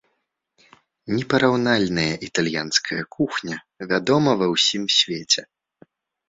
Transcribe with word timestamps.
Непараўнальная 1.15 2.13
італьянская 2.27 2.97
кухня 3.17 3.57
вядома 3.93 4.29
ва 4.41 4.47
ўсім 4.55 4.83
свеце. 4.97 5.41